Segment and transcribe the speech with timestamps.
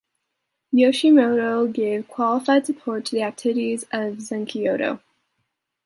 [0.73, 4.99] Yoshimoto gave qualified support to the activities of Zenkyoto.